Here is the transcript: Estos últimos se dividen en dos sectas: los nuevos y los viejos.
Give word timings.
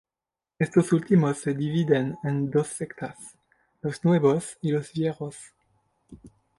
Estos 0.57 0.93
últimos 0.93 1.37
se 1.41 1.53
dividen 1.53 2.17
en 2.23 2.49
dos 2.49 2.69
sectas: 2.69 3.37
los 3.83 4.03
nuevos 4.03 4.57
y 4.59 4.71
los 4.71 4.91
viejos. 4.93 5.37